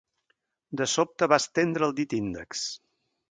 [0.81, 2.65] De sobte va estendre el dit índex.